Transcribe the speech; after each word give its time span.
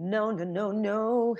Non, 0.00 0.32
non, 0.32 0.46
non, 0.46 0.72
non. 0.74 1.34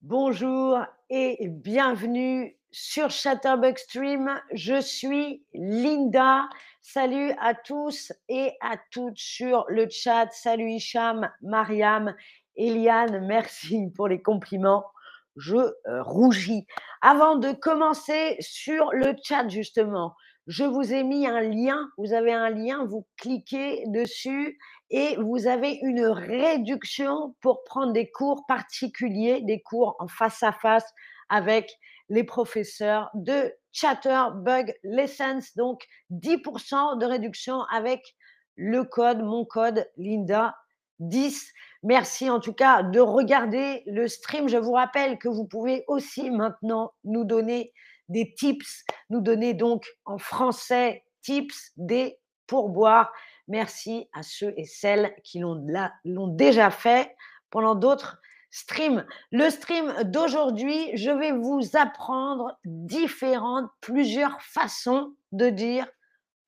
Bonjour 0.00 0.78
et 1.10 1.46
bienvenue 1.46 2.56
sur 2.70 3.10
Chatterbug 3.10 3.76
Stream. 3.76 4.40
Je 4.54 4.80
suis 4.80 5.44
Linda. 5.52 6.48
Salut 6.80 7.32
à 7.38 7.52
tous 7.52 8.14
et 8.30 8.52
à 8.62 8.78
toutes 8.90 9.18
sur 9.18 9.66
le 9.68 9.86
chat. 9.90 10.30
Salut 10.32 10.70
Hicham, 10.70 11.30
Mariam, 11.42 12.14
Eliane. 12.56 13.26
Merci 13.26 13.90
pour 13.94 14.08
les 14.08 14.22
compliments. 14.22 14.86
Je 15.36 15.56
euh, 15.56 16.02
rougis. 16.02 16.66
Avant 17.02 17.36
de 17.36 17.52
commencer 17.52 18.38
sur 18.40 18.90
le 18.92 19.14
chat, 19.22 19.48
justement, 19.48 20.14
je 20.46 20.64
vous 20.64 20.94
ai 20.94 21.04
mis 21.04 21.26
un 21.26 21.42
lien. 21.42 21.90
Vous 21.98 22.14
avez 22.14 22.32
un 22.32 22.48
lien, 22.48 22.86
vous 22.86 23.06
cliquez 23.18 23.84
dessus 23.88 24.58
et 24.96 25.16
vous 25.16 25.48
avez 25.48 25.80
une 25.82 26.06
réduction 26.06 27.34
pour 27.40 27.64
prendre 27.64 27.92
des 27.92 28.12
cours 28.12 28.46
particuliers, 28.46 29.40
des 29.40 29.60
cours 29.60 29.96
en 29.98 30.06
face 30.06 30.40
à 30.44 30.52
face 30.52 30.88
avec 31.28 31.76
les 32.08 32.22
professeurs 32.22 33.10
de 33.14 33.52
Chatterbug 33.72 34.72
Lessons. 34.84 35.40
Donc 35.56 35.84
10% 36.12 36.98
de 36.98 37.06
réduction 37.06 37.62
avec 37.72 38.14
le 38.54 38.84
code, 38.84 39.20
mon 39.24 39.44
code 39.44 39.84
Linda 39.96 40.54
10. 41.00 41.52
Merci 41.82 42.30
en 42.30 42.38
tout 42.38 42.52
cas 42.52 42.84
de 42.84 43.00
regarder 43.00 43.82
le 43.86 44.06
stream. 44.06 44.48
Je 44.48 44.58
vous 44.58 44.74
rappelle 44.74 45.18
que 45.18 45.28
vous 45.28 45.44
pouvez 45.44 45.82
aussi 45.88 46.30
maintenant 46.30 46.92
nous 47.02 47.24
donner 47.24 47.72
des 48.08 48.32
tips, 48.36 48.84
nous 49.10 49.20
donner 49.20 49.54
donc 49.54 49.88
en 50.04 50.18
français 50.18 51.02
tips 51.22 51.72
des 51.76 52.20
pourboires. 52.46 53.12
Merci 53.48 54.08
à 54.12 54.22
ceux 54.22 54.54
et 54.56 54.64
celles 54.64 55.14
qui 55.22 55.40
l'ont 55.40 56.28
déjà 56.28 56.70
fait 56.70 57.14
pendant 57.50 57.74
d'autres 57.74 58.20
streams. 58.50 59.04
Le 59.32 59.50
stream 59.50 59.92
d'aujourd'hui, 60.04 60.96
je 60.96 61.10
vais 61.10 61.32
vous 61.32 61.60
apprendre 61.74 62.56
différentes, 62.64 63.70
plusieurs 63.80 64.40
façons 64.40 65.14
de 65.32 65.50
dire 65.50 65.86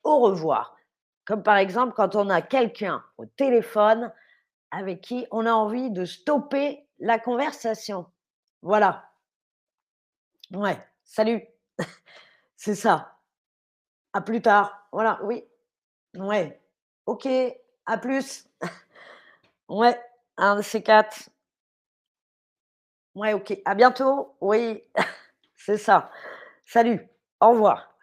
au 0.05 0.21
revoir. 0.21 0.77
Comme 1.25 1.43
par 1.43 1.57
exemple 1.57 1.95
quand 1.97 2.15
on 2.15 2.31
a 2.31 2.43
quelqu'un 2.43 3.03
au 3.19 3.27
téléphone 3.27 4.13
avec 4.71 5.01
qui 5.01 5.27
on 5.33 5.47
a 5.47 5.53
envie 5.53 5.91
de 5.91 6.05
stopper 6.05 6.87
la 7.01 7.19
conversation. 7.19 8.07
Voilà. 8.63 9.11
Ouais. 10.53 10.79
Salut. 11.05 11.43
C'est 12.57 12.75
ça. 12.75 13.17
À 14.13 14.21
plus 14.21 14.41
tard. 14.41 14.89
Voilà, 14.93 15.19
oui. 15.25 15.45
Ouais. 16.15 16.61
Ok. 17.07 17.27
À 17.87 17.99
plus. 17.99 18.47
Ouais. 19.69 20.01
Un 20.39 20.57
de 20.57 20.63
ces 20.63 20.83
quatre. 20.83 21.31
Ouais, 23.15 23.33
ok. 23.33 23.59
À 23.65 23.75
bientôt. 23.75 24.35
Oui. 24.41 24.83
C'est 25.57 25.79
ça. 25.79 26.11
Salut. 26.67 27.01
Au 27.41 27.51
revoir. 27.51 27.95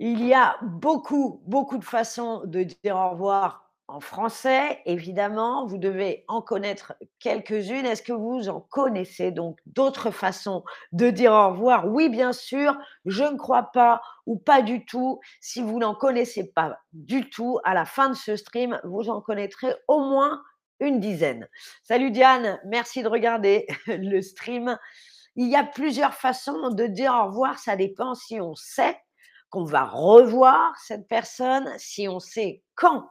Il 0.00 0.24
y 0.26 0.34
a 0.34 0.56
beaucoup, 0.62 1.42
beaucoup 1.46 1.78
de 1.78 1.84
façons 1.84 2.42
de 2.44 2.62
dire 2.62 2.96
au 2.96 3.10
revoir 3.10 3.61
en 3.92 4.00
français, 4.00 4.80
évidemment, 4.86 5.66
vous 5.66 5.76
devez 5.76 6.24
en 6.26 6.40
connaître 6.40 6.94
quelques-unes. 7.18 7.84
Est-ce 7.84 8.02
que 8.02 8.14
vous 8.14 8.48
en 8.48 8.60
connaissez 8.60 9.32
donc 9.32 9.58
d'autres 9.66 10.10
façons 10.10 10.64
de 10.92 11.10
dire 11.10 11.32
au 11.32 11.50
revoir? 11.50 11.86
Oui, 11.86 12.08
bien 12.08 12.32
sûr, 12.32 12.74
je 13.04 13.24
ne 13.24 13.36
crois 13.36 13.64
pas 13.64 14.00
ou 14.24 14.38
pas 14.38 14.62
du 14.62 14.86
tout. 14.86 15.20
Si 15.42 15.60
vous 15.60 15.78
n'en 15.78 15.94
connaissez 15.94 16.50
pas 16.52 16.78
du 16.94 17.28
tout, 17.28 17.58
à 17.64 17.74
la 17.74 17.84
fin 17.84 18.08
de 18.08 18.14
ce 18.14 18.34
stream, 18.34 18.80
vous 18.84 19.10
en 19.10 19.20
connaîtrez 19.20 19.74
au 19.88 20.00
moins 20.00 20.42
une 20.80 20.98
dizaine. 20.98 21.46
Salut 21.82 22.10
Diane, 22.10 22.58
merci 22.64 23.02
de 23.02 23.08
regarder 23.08 23.66
le 23.86 24.22
stream. 24.22 24.78
Il 25.36 25.48
y 25.48 25.56
a 25.56 25.64
plusieurs 25.64 26.14
façons 26.14 26.70
de 26.70 26.86
dire 26.86 27.12
au 27.12 27.26
revoir, 27.26 27.58
ça 27.58 27.76
dépend 27.76 28.14
si 28.14 28.40
on 28.40 28.54
sait 28.54 28.98
qu'on 29.50 29.64
va 29.64 29.84
revoir 29.84 30.72
cette 30.78 31.06
personne, 31.08 31.70
si 31.76 32.08
on 32.08 32.20
sait 32.20 32.62
quand 32.74 33.06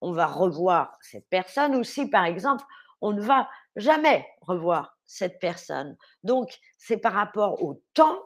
on 0.00 0.12
va 0.12 0.26
revoir 0.26 0.96
cette 1.00 1.28
personne 1.28 1.74
ou 1.76 1.84
si, 1.84 2.08
par 2.08 2.24
exemple, 2.24 2.64
on 3.00 3.12
ne 3.12 3.20
va 3.20 3.48
jamais 3.76 4.26
revoir 4.40 4.96
cette 5.06 5.38
personne. 5.38 5.96
Donc, 6.24 6.58
c'est 6.78 6.96
par 6.96 7.12
rapport 7.12 7.62
au 7.62 7.82
temps 7.94 8.20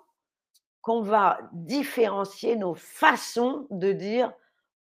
qu'on 0.83 1.03
va 1.03 1.39
différencier 1.53 2.57
nos 2.57 2.75
façons 2.75 3.67
de 3.71 3.93
dire 3.93 4.33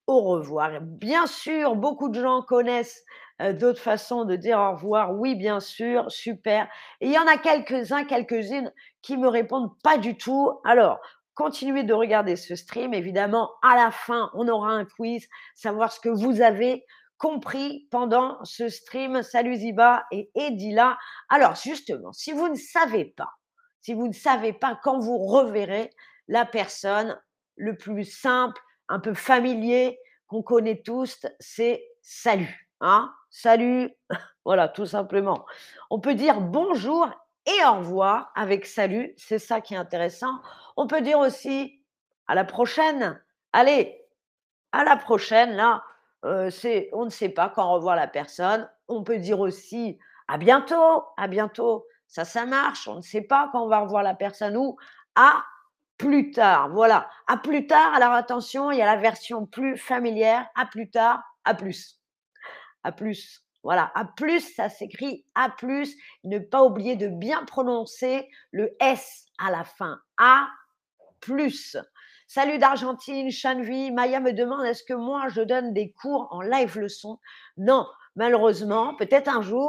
au 0.07 0.21
revoir. 0.23 0.81
Bien 0.83 1.27
sûr, 1.27 1.77
beaucoup 1.77 2.09
de 2.09 2.21
gens 2.21 2.43
connaissent 2.43 3.05
d'autres 3.41 3.81
façons 3.81 4.25
de 4.25 4.37
dire 4.37 4.59
au 4.59 4.73
revoir. 4.73 5.15
Oui, 5.15 5.35
bien 5.35 5.61
sûr, 5.61 6.11
super. 6.11 6.69
Et 7.01 7.07
il 7.09 7.13
y 7.13 7.19
en 7.19 7.27
a 7.27 7.39
quelques-uns, 7.39 8.05
quelques-unes 8.05 8.73
qui 9.03 9.17
me 9.17 9.29
répondent 9.29 9.73
pas 9.83 9.99
du 9.99 10.17
tout. 10.17 10.53
Alors, 10.65 11.01
continuez 11.37 11.85
de 11.85 11.95
regarder 11.95 12.35
ce 12.35 12.57
stream. 12.57 12.93
Évidemment, 12.93 13.53
à 13.63 13.77
la 13.77 13.93
fin, 13.93 14.31
on 14.35 14.49
aura 14.49 14.71
un 14.71 14.85
quiz, 14.85 15.29
savoir 15.55 15.93
ce 15.93 16.01
que 16.01 16.09
vous 16.09 16.41
avez 16.41 16.85
compris 17.19 17.87
pendant 17.93 18.45
ce 18.45 18.69
stream. 18.69 19.23
Salut 19.23 19.57
Ziba 19.57 20.05
et 20.11 20.31
Edila. 20.35 20.99
Alors, 21.29 21.55
justement, 21.55 22.13
si 22.13 22.33
vous 22.33 22.49
ne 22.49 22.57
savez 22.57 23.05
pas, 23.05 23.31
si 23.83 23.95
vous 23.95 24.09
ne 24.09 24.13
savez 24.13 24.53
pas 24.53 24.81
quand 24.83 24.99
vous 24.99 25.19
reverrez 25.19 25.91
la 26.27 26.45
personne, 26.45 27.17
le 27.55 27.77
plus 27.77 28.05
simple, 28.05 28.61
un 28.89 28.99
peu 28.99 29.15
familier, 29.15 29.99
qu'on 30.27 30.43
connaît 30.43 30.83
tous, 30.83 31.25
c'est 31.39 31.85
salut. 32.03 32.69
Hein 32.81 33.13
salut, 33.31 33.91
voilà, 34.45 34.69
tout 34.69 34.87
simplement. 34.87 35.45
On 35.91 36.01
peut 36.01 36.15
dire 36.15 36.41
bonjour 36.41 37.09
et 37.47 37.65
au 37.65 37.75
revoir 37.75 38.33
avec 38.35 38.67
salut, 38.67 39.15
c'est 39.17 39.39
ça 39.39 39.61
qui 39.61 39.75
est 39.75 39.79
intéressant. 39.79 40.41
On 40.77 40.87
peut 40.87 41.01
dire 41.01 41.19
aussi 41.19 41.83
à 42.27 42.35
la 42.35 42.45
prochaine. 42.45 43.21
Allez, 43.53 44.05
à 44.73 44.85
la 44.85 44.97
prochaine, 44.97 45.53
là, 45.53 45.85
euh, 46.25 46.51
c'est, 46.51 46.91
on 46.93 47.05
ne 47.05 47.11
sait 47.11 47.29
pas 47.29 47.49
quand 47.49 47.73
revoir 47.73 47.97
la 47.97 48.09
personne. 48.09 48.69
On 48.89 49.05
peut 49.05 49.19
dire 49.19 49.41
aussi 49.41 49.99
à 50.29 50.39
bientôt, 50.39 51.05
à 51.17 51.29
bientôt. 51.29 51.87
Ça, 52.09 52.25
ça 52.25 52.47
marche. 52.47 52.89
On 52.89 52.97
ne 52.97 53.03
sait 53.03 53.23
pas 53.23 53.49
quand 53.53 53.65
on 53.65 53.69
va 53.69 53.81
revoir 53.81 54.03
la 54.03 54.15
personne 54.15 54.57
ou 54.57 54.77
à 55.15 55.45
plus 55.99 56.33
tard. 56.33 56.69
Voilà, 56.71 57.09
à 57.27 57.37
plus 57.37 57.67
tard. 57.67 57.95
Alors 57.95 58.13
attention, 58.13 58.71
il 58.71 58.79
y 58.79 58.83
a 58.83 58.87
la 58.87 59.01
version 59.01 59.47
plus 59.47 59.77
familière. 59.79 60.47
À 60.57 60.67
plus 60.67 60.91
tard, 60.91 61.23
à 61.45 61.55
plus. 61.55 62.01
À 62.83 62.93
plus. 62.93 63.46
Voilà, 63.67 63.91
à 63.97 64.05
plus, 64.05 64.55
ça 64.55 64.69
s'écrit 64.69 65.25
à 65.35 65.51
plus. 65.51 65.97
Ne 66.23 66.39
pas 66.39 66.63
oublier 66.63 66.95
de 66.95 67.09
bien 67.09 67.43
prononcer 67.47 68.29
le 68.53 68.71
S 68.79 69.25
à 69.39 69.51
la 69.51 69.65
fin. 69.65 69.99
À 70.19 70.47
plus. 71.19 71.77
Salut 72.29 72.59
d'Argentine, 72.59 73.29
Chanvi. 73.33 73.91
Maya 73.91 74.21
me 74.21 74.33
demande 74.33 74.65
est-ce 74.67 74.85
que 74.85 74.95
moi 74.95 75.27
je 75.31 75.41
donne 75.41 75.75
des 75.75 75.91
cours 75.91 76.29
en 76.31 76.43
live 76.43 76.79
leçon? 76.79 77.19
Non, 77.57 77.89
malheureusement, 78.15 78.95
peut-être 78.95 79.29
un 79.29 79.43
jour, 79.43 79.69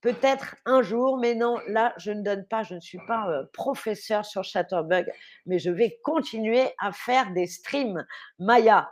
peut-être 0.00 0.56
un 0.64 0.80
jour, 0.80 1.18
mais 1.18 1.34
non, 1.34 1.58
là 1.68 1.92
je 1.98 2.12
ne 2.12 2.22
donne 2.22 2.46
pas, 2.46 2.62
je 2.62 2.74
ne 2.74 2.80
suis 2.80 3.00
pas 3.06 3.28
euh, 3.28 3.44
professeur 3.52 4.24
sur 4.24 4.42
Chatterbug, 4.42 5.06
mais 5.44 5.58
je 5.58 5.70
vais 5.70 5.98
continuer 6.02 6.70
à 6.78 6.92
faire 6.92 7.30
des 7.34 7.46
streams. 7.46 8.06
Maya, 8.38 8.90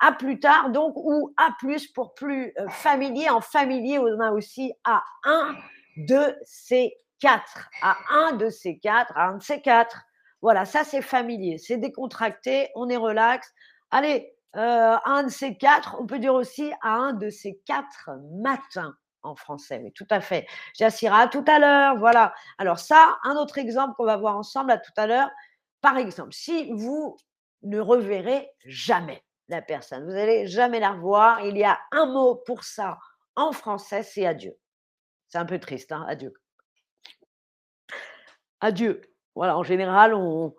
à 0.00 0.12
plus 0.12 0.40
tard, 0.40 0.70
donc, 0.70 0.94
ou 0.96 1.32
à 1.36 1.50
plus 1.58 1.86
pour 1.86 2.14
plus 2.14 2.52
euh, 2.58 2.68
familier. 2.68 3.28
En 3.28 3.40
familier, 3.40 3.98
on 3.98 4.20
a 4.20 4.32
aussi 4.32 4.72
à 4.84 5.02
un 5.24 5.54
de 5.96 6.34
ces 6.44 6.96
quatre, 7.20 7.68
à 7.82 7.96
un 8.10 8.32
de 8.32 8.48
ces 8.48 8.78
quatre, 8.78 9.16
à 9.16 9.28
un 9.28 9.36
de 9.36 9.42
ces 9.42 9.60
quatre. 9.60 10.02
Voilà, 10.42 10.64
ça 10.64 10.84
c'est 10.84 11.02
familier, 11.02 11.58
c'est 11.58 11.76
décontracté, 11.76 12.70
on 12.74 12.88
est 12.88 12.96
relax. 12.96 13.52
Allez, 13.90 14.34
euh, 14.56 14.96
un 15.04 15.24
de 15.24 15.28
ces 15.28 15.56
quatre, 15.56 15.96
on 16.00 16.06
peut 16.06 16.18
dire 16.18 16.34
aussi 16.34 16.72
à 16.82 16.94
un 16.94 17.12
de 17.12 17.28
ces 17.28 17.60
quatre 17.66 18.10
matins 18.42 18.94
en 19.22 19.34
français. 19.36 19.80
Oui, 19.84 19.92
tout 19.92 20.06
à 20.08 20.22
fait. 20.22 20.46
Jassira, 20.78 21.20
à 21.20 21.28
tout 21.28 21.44
à 21.46 21.58
l'heure. 21.58 21.98
Voilà. 21.98 22.32
Alors 22.56 22.78
ça, 22.78 23.18
un 23.24 23.36
autre 23.36 23.58
exemple 23.58 23.94
qu'on 23.96 24.06
va 24.06 24.16
voir 24.16 24.36
ensemble 24.36 24.70
à 24.70 24.78
tout 24.78 24.92
à 24.96 25.06
l'heure. 25.06 25.30
Par 25.82 25.98
exemple, 25.98 26.32
si 26.32 26.70
vous 26.72 27.18
ne 27.62 27.78
reverrez 27.78 28.50
jamais 28.64 29.22
personne. 29.60 30.04
Vous 30.04 30.12
n'allez 30.12 30.46
jamais 30.46 30.80
la 30.80 30.92
revoir. 30.92 31.40
Il 31.42 31.56
y 31.56 31.64
a 31.64 31.78
un 31.92 32.06
mot 32.06 32.36
pour 32.36 32.64
ça 32.64 32.98
en 33.36 33.52
français, 33.52 34.02
c'est 34.02 34.26
adieu. 34.26 34.56
C'est 35.28 35.38
un 35.38 35.46
peu 35.46 35.58
triste, 35.58 35.92
hein, 35.92 36.04
adieu. 36.08 36.34
Adieu. 38.60 39.00
Voilà, 39.34 39.56
en 39.56 39.62
général, 39.62 40.14
on, 40.14 40.54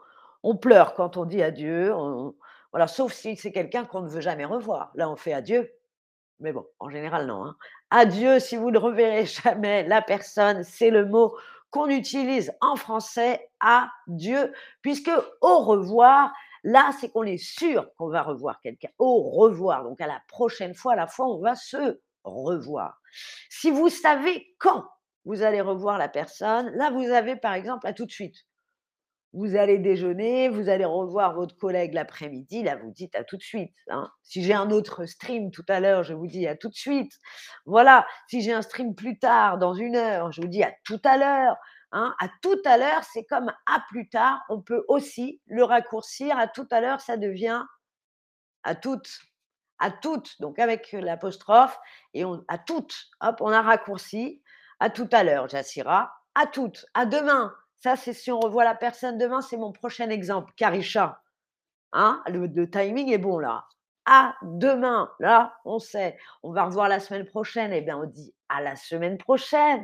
pleure 0.58 0.94
quand 0.94 1.18
on 1.18 1.26
dit 1.26 1.44
adieu. 1.44 1.94
voilà, 2.72 2.88
sauf 2.88 3.14
si 3.14 3.36
c'est 3.36 3.52
quelqu'un 3.52 3.86
qu'on 3.86 4.02
ne 4.02 4.10
veut 4.10 4.22
jamais 4.22 4.46
revoir. 4.46 4.92
Là, 4.96 5.10
on 5.10 5.16
fait 5.16 5.34
adieu. 5.34 5.72
Mais 6.40 6.54
bon, 6.54 6.66
en 6.80 6.90
général, 6.90 7.28
non. 7.28 7.46
Hein. 7.46 7.56
Adieu, 7.92 8.40
si 8.40 8.58
vous 8.58 8.72
ne 8.72 8.80
reverrez 8.80 9.26
jamais 9.44 9.84
la 9.84 10.02
personne, 10.02 10.64
c'est 10.64 10.90
le 10.90 11.06
mot 11.06 11.38
qu'on 11.70 11.88
utilise 11.88 12.54
en 12.62 12.76
français, 12.76 13.50
adieu, 13.60 14.52
puisque 14.82 15.12
au 15.42 15.60
revoir, 15.60 16.34
Là, 16.64 16.92
c'est 17.00 17.10
qu'on 17.10 17.24
est 17.24 17.38
sûr 17.38 17.90
qu'on 17.96 18.10
va 18.10 18.22
revoir 18.22 18.60
quelqu'un. 18.62 18.90
Au 19.00 19.22
revoir. 19.32 19.84
Donc, 19.84 20.00
à 20.02 20.08
la 20.08 20.22
prochaine 20.28 20.76
fois, 20.76 20.94
à 20.94 20.96
la 20.96 21.08
fois, 21.08 21.28
on 21.28 21.40
va 21.40 21.56
se 21.56 22.00
revoir. 22.24 23.02
Si 23.50 23.72
vous 23.72 23.90
savez 23.90 24.56
quand 24.60 24.86
vous 25.26 25.44
allez 25.44 25.62
revoir 25.62 25.98
la 25.98 26.10
personne, 26.10 26.70
là, 26.76 26.92
vous 26.92 27.04
avez 27.04 27.36
par 27.36 27.54
exemple 27.54 27.88
à 27.88 27.94
tout 27.94 28.06
de 28.06 28.12
suite. 28.12 28.46
Vous 29.34 29.56
allez 29.56 29.80
déjeuner, 29.80 30.50
vous 30.50 30.68
allez 30.68 30.84
revoir 30.84 31.34
votre 31.36 31.56
collègue 31.56 31.94
l'après-midi, 31.94 32.64
là, 32.64 32.76
vous 32.76 32.92
dites 32.92 33.16
à 33.16 33.24
tout 33.24 33.38
de 33.38 33.42
suite. 33.42 33.74
Hein. 33.88 34.12
Si 34.24 34.44
j'ai 34.44 34.54
un 34.54 34.72
autre 34.72 35.06
stream 35.06 35.52
tout 35.52 35.64
à 35.70 35.80
l'heure, 35.80 36.04
je 36.04 36.14
vous 36.14 36.28
dis 36.28 36.48
à 36.48 36.58
tout 36.58 36.68
de 36.68 36.76
suite. 36.76 37.14
Voilà, 37.66 38.06
si 38.28 38.42
j'ai 38.42 38.52
un 38.52 38.62
stream 38.62 38.94
plus 38.94 39.20
tard, 39.20 39.58
dans 39.58 39.74
une 39.74 39.96
heure, 39.96 40.34
je 40.34 40.42
vous 40.42 40.50
dis 40.50 40.64
à 40.64 40.74
tout 40.84 41.00
à 41.06 41.18
l'heure. 41.18 41.56
Hein. 41.92 42.16
À 42.20 42.28
tout 42.42 42.62
à 42.66 42.78
l'heure, 42.78 43.04
c'est 43.04 43.26
comme 43.26 43.52
à 43.66 43.84
plus 43.90 44.10
tard. 44.10 44.42
On 44.50 44.62
peut 44.62 44.86
aussi 44.88 45.42
le 45.48 45.64
raccourcir. 45.64 46.38
À 46.38 46.48
tout 46.48 46.68
à 46.72 46.82
l'heure, 46.82 47.02
ça 47.02 47.18
devient 47.18 47.64
à 48.64 48.76
toutes. 48.76 49.20
À 49.80 49.90
toutes, 49.90 50.40
donc 50.40 50.60
avec 50.60 50.92
l'apostrophe. 50.92 51.78
Et 52.14 52.24
on, 52.24 52.44
à 52.48 52.58
toutes, 52.58 52.96
hop, 53.20 53.38
on 53.42 53.52
a 53.52 53.62
raccourci. 53.62 54.42
À 54.80 54.90
tout 54.90 55.10
à 55.12 55.24
l'heure, 55.24 55.50
Jassira. 55.50 56.14
À 56.36 56.48
toutes. 56.48 56.86
À 56.94 57.06
demain. 57.06 57.54
Ça, 57.80 57.96
c'est 57.96 58.14
si 58.14 58.32
on 58.32 58.40
revoit 58.40 58.64
la 58.64 58.76
personne 58.76 59.18
demain, 59.18 59.42
c'est 59.42 59.58
mon 59.58 59.72
prochain 59.72 60.10
exemple. 60.10 60.54
Karisha. 60.56 61.22
Hein 61.94 62.22
le, 62.28 62.70
timing 62.70 63.12
est 63.12 63.18
bon 63.18 63.40
là. 63.40 63.66
À 64.06 64.36
demain, 64.44 65.12
là, 65.20 65.56
on 65.66 65.80
sait. 65.80 66.18
On 66.44 66.52
va 66.52 66.66
revoir 66.66 66.88
la 66.88 67.00
semaine 67.00 67.26
prochaine. 67.26 67.74
Eh 67.74 67.82
bien, 67.82 67.98
on 67.98 68.06
dit 68.06 68.34
à 68.50 68.62
la 68.62 68.76
semaine 68.76 69.18
prochaine, 69.18 69.84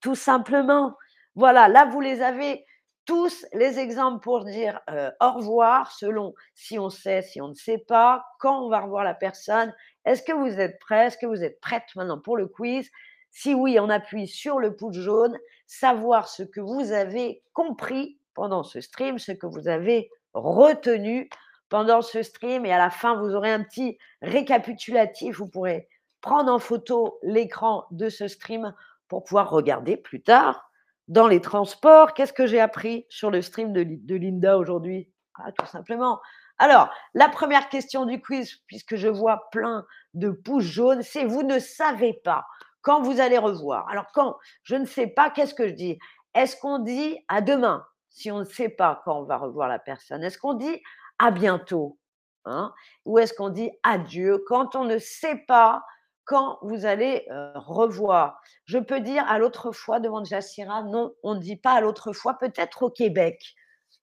tout 0.00 0.14
simplement. 0.14 0.96
Voilà, 1.36 1.68
là, 1.68 1.84
vous 1.86 2.00
les 2.00 2.22
avez 2.22 2.64
tous 3.06 3.44
les 3.52 3.78
exemples 3.78 4.22
pour 4.22 4.44
dire 4.44 4.80
euh, 4.88 5.10
au 5.20 5.32
revoir 5.32 5.92
selon 5.92 6.34
si 6.54 6.78
on 6.78 6.88
sait, 6.88 7.22
si 7.22 7.40
on 7.40 7.48
ne 7.48 7.54
sait 7.54 7.78
pas, 7.78 8.24
quand 8.38 8.64
on 8.64 8.68
va 8.68 8.80
revoir 8.80 9.04
la 9.04 9.14
personne. 9.14 9.74
Est-ce 10.04 10.22
que 10.22 10.32
vous 10.32 10.58
êtes 10.58 10.78
prêts 10.78 11.06
Est-ce 11.06 11.18
que 11.18 11.26
vous 11.26 11.42
êtes 11.42 11.60
prête 11.60 11.84
maintenant 11.96 12.18
pour 12.18 12.36
le 12.36 12.46
quiz? 12.46 12.90
Si 13.30 13.52
oui, 13.52 13.78
on 13.80 13.90
appuie 13.90 14.28
sur 14.28 14.58
le 14.58 14.76
pouce 14.76 14.96
jaune, 14.96 15.36
savoir 15.66 16.28
ce 16.28 16.44
que 16.44 16.60
vous 16.60 16.92
avez 16.92 17.42
compris 17.52 18.18
pendant 18.32 18.62
ce 18.62 18.80
stream, 18.80 19.18
ce 19.18 19.32
que 19.32 19.46
vous 19.46 19.68
avez 19.68 20.08
retenu 20.32 21.28
pendant 21.68 22.00
ce 22.00 22.22
stream. 22.22 22.64
Et 22.64 22.72
à 22.72 22.78
la 22.78 22.90
fin, 22.90 23.16
vous 23.16 23.34
aurez 23.34 23.52
un 23.52 23.64
petit 23.64 23.98
récapitulatif. 24.22 25.36
Vous 25.38 25.48
pourrez 25.48 25.88
prendre 26.20 26.52
en 26.52 26.58
photo 26.58 27.18
l'écran 27.22 27.84
de 27.90 28.08
ce 28.08 28.28
stream 28.28 28.72
pour 29.08 29.24
pouvoir 29.24 29.50
regarder 29.50 29.96
plus 29.96 30.22
tard 30.22 30.70
dans 31.08 31.26
les 31.26 31.40
transports. 31.40 32.14
Qu'est-ce 32.14 32.32
que 32.32 32.46
j'ai 32.46 32.60
appris 32.60 33.06
sur 33.08 33.30
le 33.30 33.42
stream 33.42 33.72
de, 33.72 34.14
Linda 34.14 34.58
aujourd'hui? 34.58 35.10
Ah, 35.38 35.52
Tout 35.52 35.66
simplement. 35.66 36.20
Alors, 36.58 36.88
la 37.14 37.28
première 37.28 37.68
question 37.68 38.06
du 38.06 38.20
quiz, 38.20 38.60
puisque 38.66 38.96
je 38.96 39.08
vois 39.08 39.48
plein 39.50 39.84
de 40.14 40.30
pouces 40.30 40.64
jaunes, 40.64 41.02
c'est 41.02 41.24
vous 41.24 41.42
ne 41.42 41.58
savez 41.58 42.12
pas 42.24 42.46
quand 42.82 43.02
vous 43.02 43.20
allez 43.20 43.38
revoir. 43.38 43.88
Alors, 43.88 44.06
quand 44.12 44.36
je 44.62 44.76
ne 44.76 44.84
sais 44.84 45.08
pas, 45.08 45.30
qu'est-ce 45.30 45.54
que 45.54 45.66
je 45.68 45.74
dis? 45.74 45.98
Est-ce 46.34 46.56
qu'on 46.56 46.78
dit 46.78 47.18
à 47.28 47.40
demain 47.40 47.84
si 48.10 48.30
on 48.30 48.40
ne 48.40 48.44
sait 48.44 48.68
pas 48.68 49.02
quand 49.04 49.20
on 49.20 49.24
va 49.24 49.36
revoir 49.36 49.68
la 49.68 49.78
personne? 49.78 50.22
Est-ce 50.22 50.38
qu'on 50.38 50.54
dit 50.54 50.80
à 51.18 51.30
bientôt 51.30 51.98
hein? 52.44 52.72
Ou 53.04 53.18
est-ce 53.18 53.34
qu'on 53.34 53.48
dit 53.48 53.70
adieu 53.82 54.44
quand 54.46 54.76
on 54.76 54.84
ne 54.84 54.98
sait 54.98 55.44
pas 55.48 55.84
quand 56.24 56.58
vous 56.62 56.86
allez 56.86 57.26
euh, 57.30 57.52
revoir 57.54 58.40
Je 58.64 58.78
peux 58.78 59.00
dire 59.00 59.24
à 59.28 59.38
l'autre 59.38 59.72
fois 59.72 60.00
devant 60.00 60.24
Jassira, 60.24 60.82
non, 60.82 61.14
on 61.22 61.34
ne 61.34 61.40
dit 61.40 61.56
pas 61.56 61.72
à 61.72 61.80
l'autre 61.80 62.12
fois, 62.12 62.38
peut-être 62.38 62.82
au 62.82 62.90
Québec. 62.90 63.54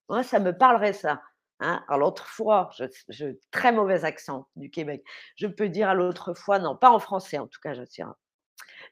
Moi, 0.08 0.22
ça 0.22 0.38
me 0.38 0.56
parlerait 0.56 0.92
ça. 0.92 1.22
Hein 1.60 1.84
à 1.88 1.96
l'autre 1.96 2.26
fois, 2.26 2.70
je, 3.08 3.26
très 3.50 3.72
mauvais 3.72 4.04
accent 4.04 4.48
du 4.56 4.70
Québec. 4.70 5.04
Je 5.36 5.46
peux 5.46 5.68
dire 5.68 5.88
à 5.88 5.94
l'autre 5.94 6.34
fois, 6.34 6.58
non, 6.58 6.76
pas 6.76 6.90
en 6.90 6.98
français 6.98 7.38
en 7.38 7.46
tout 7.46 7.60
cas, 7.62 7.74
Jassira. 7.74 8.16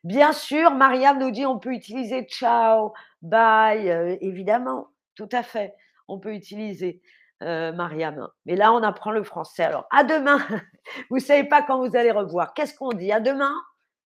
Bien 0.05 0.33
sûr, 0.33 0.71
Mariam 0.71 1.19
nous 1.19 1.31
dit 1.31 1.45
on 1.45 1.59
peut 1.59 1.73
utiliser 1.73 2.23
ciao, 2.25 2.93
bye, 3.23 3.91
euh, 3.91 4.17
évidemment, 4.21 4.89
tout 5.17 5.29
à 5.33 5.43
fait. 5.43 5.75
On 6.07 6.19
peut 6.19 6.35
utiliser 6.35 7.03
euh, 7.43 7.73
Mariam. 7.73 8.29
Mais 8.47 8.57
là, 8.57 8.73
on 8.73 8.83
apprend 8.83 9.11
le 9.11 9.23
français. 9.23 9.65
Alors, 9.65 9.87
à 9.91 10.05
demain. 10.05 10.39
vous 11.11 11.17
ne 11.17 11.23
savez 11.23 11.45
pas 11.45 11.63
quand 11.63 11.87
vous 11.87 11.97
allez 11.97 12.11
revoir. 12.11 12.55
Qu'est-ce 12.55 12.75
qu'on 12.75 12.93
dit? 12.93 13.13
À 13.13 13.21
demain? 13.21 13.55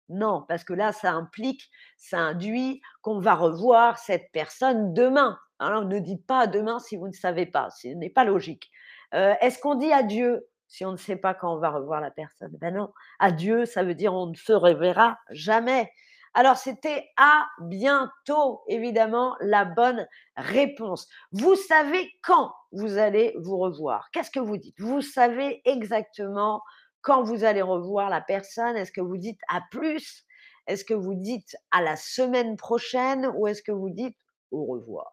Non, 0.09 0.45
parce 0.49 0.65
que 0.65 0.75
là, 0.75 0.93
ça 0.93 1.13
implique, 1.13 1.71
ça 1.97 2.19
induit 2.19 2.83
qu'on 3.03 3.21
va 3.21 3.35
revoir 3.35 3.99
cette 3.99 4.31
personne 4.33 4.93
demain. 4.93 5.39
Alors, 5.59 5.85
ne 5.85 5.99
dites 5.99 6.27
pas 6.27 6.41
à 6.41 6.47
demain 6.47 6.79
si 6.79 6.97
vous 6.97 7.09
ne 7.09 7.13
savez 7.13 7.47
pas. 7.47 7.71
Ce 7.71 7.89
n'est 7.89 8.11
pas 8.11 8.25
logique. 8.25 8.71
Euh, 9.15 9.35
est-ce 9.41 9.59
qu'on 9.59 9.77
dit 9.77 9.93
adieu 9.93 10.47
si 10.67 10.85
on 10.85 10.93
ne 10.93 10.97
sait 10.97 11.17
pas 11.17 11.35
quand 11.35 11.55
on 11.55 11.59
va 11.59 11.71
revoir 11.71 12.01
la 12.01 12.11
personne? 12.11 12.53
Ben 12.61 12.75
non, 12.75 12.93
adieu, 13.19 13.65
ça 13.65 13.85
veut 13.85 13.95
dire 13.95 14.13
on 14.13 14.27
ne 14.27 14.35
se 14.35 14.53
reverra 14.53 15.19
jamais. 15.31 15.91
Alors 16.35 16.57
c'était 16.57 17.09
à 17.17 17.47
bientôt, 17.61 18.63
évidemment, 18.67 19.37
la 19.41 19.65
bonne 19.65 20.07
réponse. 20.37 21.09
Vous 21.31 21.55
savez 21.55 22.11
quand 22.23 22.53
vous 22.73 22.99
allez 22.99 23.37
vous 23.39 23.57
revoir. 23.57 24.11
Qu'est-ce 24.13 24.33
que 24.33 24.41
vous 24.41 24.57
dites? 24.57 24.75
Vous 24.81 25.01
savez 25.01 25.63
exactement 25.65 26.61
quand 27.03 27.23
vous 27.23 27.45
allez 27.45 27.63
revoir 27.63 28.11
la 28.11 28.21
personne? 28.21 28.77
Est-ce 28.77 28.91
que 28.91 29.01
vous 29.01 29.17
dites 29.17 29.41
à 29.49 29.61
plus? 29.71 30.25
Est-ce 30.67 30.85
que 30.85 30.95
vous 30.95 31.15
dites 31.15 31.57
à 31.71 31.83
la 31.83 31.95
semaine 31.95 32.57
prochaine 32.57 33.31
ou 33.37 33.47
est-ce 33.47 33.63
que 33.63 33.71
vous 33.73 33.91
dites 33.91 34.17
au 34.51 34.65
revoir? 34.65 35.11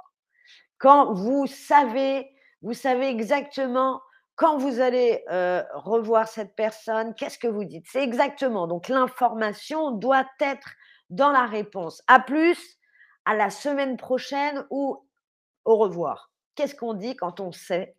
Quand 0.80 1.14
vous 1.14 1.46
savez, 1.46 2.28
vous 2.64 2.74
savez 2.74 3.10
exactement 3.10 4.02
quand 4.36 4.58
vous 4.58 4.80
allez 4.80 5.24
revoir 5.76 6.28
cette 6.28 6.56
personne, 6.56 7.14
qu'est-ce 7.14 7.38
que 7.38 7.48
vous 7.48 7.66
dites? 7.66 7.86
C'est 7.92 8.02
exactement. 8.02 8.66
Donc 8.66 8.88
l'information 8.88 9.92
doit 9.92 10.26
être 10.40 10.70
dans 11.12 11.31
la 11.31 11.46
réponse. 11.46 12.02
À 12.08 12.19
plus, 12.19 12.80
à 13.25 13.36
la 13.36 13.52
semaine 13.52 13.98
prochaine 13.98 14.66
ou 14.72 15.06
au 15.66 15.75
revoir. 15.78 16.31
Qu'est-ce 16.56 16.75
qu'on 16.75 16.96
dit 16.96 17.16
quand 17.16 17.40
on 17.40 17.52
sait 17.52 17.96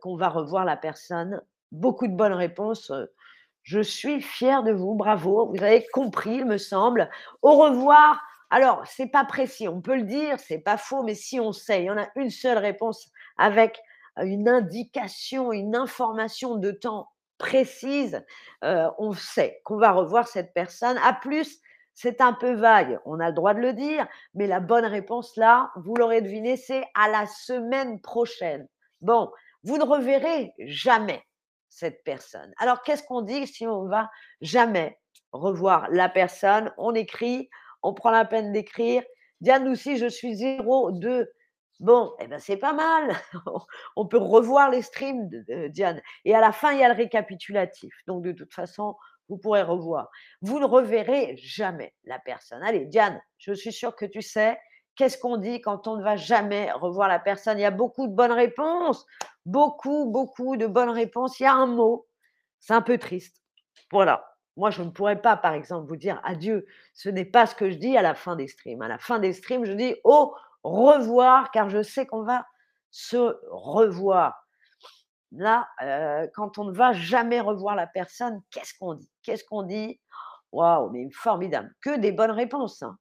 qu'on 0.00 0.16
va 0.16 0.28
revoir 0.28 0.64
la 0.64 0.76
personne? 0.76 1.42
Beaucoup 1.70 2.06
de 2.06 2.14
bonnes 2.14 2.32
réponses. 2.32 2.90
Je 3.62 3.80
suis 3.80 4.20
fière 4.22 4.62
de 4.62 4.72
vous, 4.72 4.94
bravo. 4.94 5.46
Vous 5.54 5.62
avez 5.62 5.86
compris, 5.92 6.36
il 6.36 6.46
me 6.46 6.58
semble. 6.58 7.10
Au 7.42 7.56
revoir. 7.56 8.20
Alors, 8.50 8.82
c'est 8.86 9.06
pas 9.06 9.24
précis, 9.24 9.66
on 9.66 9.80
peut 9.80 9.96
le 9.96 10.02
dire, 10.02 10.38
c'est 10.38 10.58
pas 10.58 10.76
faux, 10.76 11.02
mais 11.02 11.14
si 11.14 11.40
on 11.40 11.52
sait, 11.52 11.82
il 11.82 11.86
y 11.86 11.90
en 11.90 11.96
a 11.96 12.08
une 12.16 12.28
seule 12.28 12.58
réponse 12.58 13.10
avec 13.38 13.80
une 14.18 14.46
indication, 14.46 15.52
une 15.52 15.74
information 15.74 16.56
de 16.56 16.70
temps 16.70 17.08
précise, 17.38 18.22
euh, 18.62 18.90
on 18.98 19.12
sait 19.12 19.60
qu'on 19.64 19.78
va 19.78 19.92
revoir 19.92 20.28
cette 20.28 20.52
personne. 20.52 20.98
À 21.02 21.14
plus, 21.14 21.60
c'est 21.94 22.20
un 22.20 22.32
peu 22.32 22.54
vague, 22.54 22.98
on 23.04 23.20
a 23.20 23.28
le 23.28 23.34
droit 23.34 23.54
de 23.54 23.60
le 23.60 23.72
dire, 23.72 24.06
mais 24.34 24.46
la 24.46 24.60
bonne 24.60 24.84
réponse 24.84 25.36
là, 25.36 25.70
vous 25.76 25.94
l'aurez 25.94 26.22
deviné, 26.22 26.56
c'est 26.56 26.84
à 26.94 27.08
la 27.08 27.26
semaine 27.26 28.00
prochaine. 28.00 28.66
Bon, 29.00 29.30
vous 29.62 29.78
ne 29.78 29.84
reverrez 29.84 30.52
jamais 30.58 31.22
cette 31.68 32.02
personne. 32.04 32.52
Alors, 32.58 32.82
qu'est-ce 32.82 33.02
qu'on 33.02 33.22
dit 33.22 33.46
si 33.46 33.66
on 33.66 33.86
va 33.86 34.10
jamais 34.40 34.98
revoir 35.32 35.88
la 35.90 36.08
personne? 36.08 36.72
On 36.76 36.94
écrit, 36.94 37.48
on 37.82 37.94
prend 37.94 38.10
la 38.10 38.24
peine 38.24 38.52
d'écrire. 38.52 39.02
Diane 39.40 39.68
aussi, 39.68 39.96
je 39.96 40.06
suis 40.06 40.36
02 40.36 41.28
Bon, 41.82 42.14
eh 42.20 42.28
ben 42.28 42.38
c'est 42.38 42.58
pas 42.58 42.72
mal. 42.72 43.12
On 43.96 44.06
peut 44.06 44.18
revoir 44.18 44.70
les 44.70 44.82
streams, 44.82 45.28
de, 45.28 45.66
Diane. 45.66 46.00
Et 46.24 46.32
à 46.32 46.40
la 46.40 46.52
fin, 46.52 46.70
il 46.70 46.78
y 46.78 46.84
a 46.84 46.88
le 46.88 46.94
récapitulatif. 46.94 47.92
Donc, 48.06 48.22
de 48.22 48.30
toute 48.30 48.54
façon, 48.54 48.94
vous 49.28 49.38
pourrez 49.38 49.62
revoir. 49.62 50.10
Vous 50.40 50.58
ne 50.58 50.64
reverrez 50.64 51.36
jamais 51.36 51.94
la 52.04 52.18
personne. 52.18 52.62
Allez, 52.62 52.86
Diane, 52.86 53.20
je 53.38 53.52
suis 53.52 53.72
sûre 53.72 53.96
que 53.96 54.06
tu 54.06 54.22
sais 54.22 54.58
qu'est-ce 54.96 55.18
qu'on 55.18 55.36
dit 55.36 55.60
quand 55.60 55.86
on 55.88 55.96
ne 55.96 56.02
va 56.02 56.16
jamais 56.16 56.70
revoir 56.72 57.08
la 57.08 57.18
personne? 57.18 57.58
Il 57.58 57.62
y 57.62 57.66
a 57.66 57.70
beaucoup 57.70 58.06
de 58.06 58.12
bonnes 58.12 58.32
réponses. 58.32 59.06
Beaucoup, 59.46 60.10
beaucoup 60.10 60.56
de 60.56 60.66
bonnes 60.66 60.90
réponses. 60.90 61.40
Il 61.40 61.44
y 61.44 61.46
a 61.46 61.54
un 61.54 61.66
mot. 61.66 62.06
C'est 62.60 62.74
un 62.74 62.82
peu 62.82 62.98
triste. 62.98 63.42
Voilà. 63.90 64.28
Moi, 64.56 64.70
je 64.70 64.82
ne 64.82 64.90
pourrais 64.90 65.20
pas, 65.20 65.36
par 65.36 65.54
exemple, 65.54 65.88
vous 65.88 65.96
dire 65.96 66.20
adieu. 66.24 66.66
Ce 66.92 67.08
n'est 67.08 67.24
pas 67.24 67.46
ce 67.46 67.54
que 67.54 67.70
je 67.70 67.76
dis 67.76 67.96
à 67.96 68.02
la 68.02 68.14
fin 68.14 68.36
des 68.36 68.48
streams. 68.48 68.82
À 68.82 68.88
la 68.88 68.98
fin 68.98 69.18
des 69.18 69.32
streams, 69.32 69.64
je 69.64 69.72
dis 69.72 69.96
oh, 70.04 70.34
revoir, 70.62 71.50
car 71.50 71.70
je 71.70 71.82
sais 71.82 72.06
qu'on 72.06 72.22
va 72.22 72.46
se 72.90 73.38
revoir. 73.50 74.41
Là, 75.34 75.68
quand 76.34 76.58
on 76.58 76.64
ne 76.64 76.72
va 76.72 76.92
jamais 76.92 77.40
revoir 77.40 77.74
la 77.74 77.86
personne, 77.86 78.42
qu'est-ce 78.50 78.74
qu'on 78.78 78.94
dit? 78.94 79.08
Qu'est-ce 79.22 79.44
qu'on 79.44 79.62
dit? 79.62 80.00
Waouh, 80.52 80.90
mais 80.90 81.08
formidable. 81.10 81.72
Que 81.80 81.98
des 81.98 82.12
bonnes 82.12 82.30
réponses. 82.30 82.82
Hein. 82.82 82.98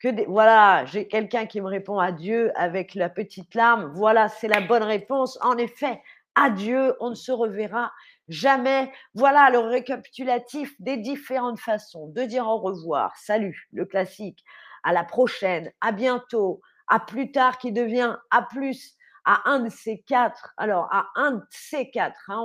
Que. 0.00 0.28
Voilà, 0.28 0.84
j'ai 0.86 1.06
quelqu'un 1.06 1.46
qui 1.46 1.60
me 1.60 1.68
répond 1.68 1.98
adieu 2.00 2.50
avec 2.56 2.94
la 2.96 3.08
petite 3.08 3.54
larme. 3.54 3.92
Voilà, 3.94 4.28
c'est 4.28 4.48
la 4.48 4.60
bonne 4.60 4.82
réponse. 4.82 5.38
En 5.42 5.56
effet, 5.56 6.02
adieu, 6.34 6.96
on 6.98 7.10
ne 7.10 7.14
se 7.14 7.30
reverra 7.30 7.92
jamais. 8.28 8.92
Voilà 9.14 9.50
le 9.50 9.60
récapitulatif 9.60 10.74
des 10.80 10.96
différentes 10.96 11.60
façons 11.60 12.08
de 12.08 12.22
dire 12.22 12.48
au 12.48 12.58
revoir. 12.58 13.16
Salut, 13.16 13.68
le 13.72 13.84
classique. 13.84 14.44
À 14.82 14.92
la 14.92 15.04
prochaine, 15.04 15.70
à 15.80 15.92
bientôt, 15.92 16.60
à 16.88 16.98
plus 16.98 17.30
tard 17.30 17.58
qui 17.58 17.70
devient 17.70 18.16
à 18.30 18.42
plus, 18.42 18.96
à 19.24 19.50
un 19.50 19.60
de 19.60 19.70
ces 19.70 20.00
quatre. 20.02 20.52
Alors, 20.56 20.88
à 20.92 21.08
un 21.16 21.32
de 21.32 21.44
ces 21.50 21.90
quatre, 21.90 22.30
hein, 22.30 22.44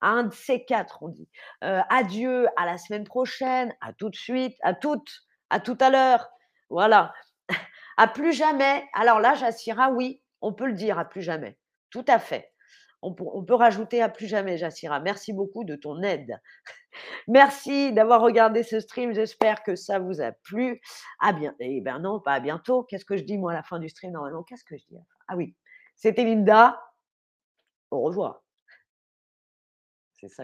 À 0.00 0.08
un 0.08 0.24
de 0.24 0.34
ces 0.34 0.64
4, 0.64 1.02
on 1.02 1.08
dit. 1.08 1.28
Heu, 1.64 1.80
adieu, 1.90 2.46
à 2.56 2.66
la 2.66 2.78
semaine 2.78 3.04
prochaine, 3.04 3.74
à 3.80 3.92
tout 3.92 4.10
de 4.10 4.16
suite, 4.16 4.56
à 4.62 4.74
toutes, 4.74 5.12
à 5.50 5.60
tout 5.60 5.78
à 5.80 5.90
l'heure. 5.90 6.28
Voilà. 6.70 7.12
À 7.98 8.08
plus 8.08 8.32
jamais. 8.32 8.88
Alors 8.94 9.20
là, 9.20 9.34
Jassira, 9.34 9.90
oui, 9.90 10.22
on 10.40 10.54
peut 10.54 10.66
le 10.66 10.72
dire 10.72 10.98
à 10.98 11.04
plus 11.04 11.20
jamais. 11.20 11.58
Tout 11.90 12.04
à 12.08 12.18
fait. 12.18 12.50
On 13.02 13.12
peut 13.12 13.54
rajouter 13.54 14.00
à 14.00 14.08
plus 14.08 14.28
jamais, 14.28 14.56
Jassira. 14.56 15.00
Merci 15.00 15.32
beaucoup 15.32 15.64
de 15.64 15.74
ton 15.74 16.02
aide. 16.02 16.40
Merci 17.28 17.92
d'avoir 17.92 18.20
regardé 18.20 18.62
ce 18.62 18.78
stream. 18.80 19.12
J'espère 19.12 19.62
que 19.64 19.74
ça 19.74 19.98
vous 19.98 20.20
a 20.20 20.32
plu. 20.32 20.80
À 21.20 21.32
bien 21.32 21.54
eh 21.58 21.80
ben 21.80 21.98
non, 21.98 22.20
pas 22.20 22.34
à 22.34 22.40
bientôt. 22.40 22.84
Qu'est-ce 22.84 23.04
que 23.04 23.16
je 23.16 23.24
dis 23.24 23.38
moi 23.38 23.52
à 23.52 23.56
la 23.56 23.62
fin 23.62 23.78
du 23.78 23.88
stream 23.88 24.12
normalement? 24.12 24.44
Qu'est-ce 24.44 24.64
que 24.64 24.76
je 24.76 24.84
dis? 24.88 24.96
Ah 25.26 25.36
oui, 25.36 25.54
c'était 26.02 26.24
Linda. 26.24 26.82
Au 27.92 28.00
revoir. 28.00 28.42
C'est 30.14 30.28
ça 30.28 30.40